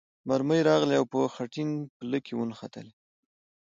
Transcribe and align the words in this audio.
مرمۍ 0.27 0.61
راغلې 0.69 0.95
او 0.99 1.05
په 1.11 1.19
خټین 1.33 1.69
پل 1.97 2.11
کې 2.25 2.33
ونښتلې. 2.35 2.93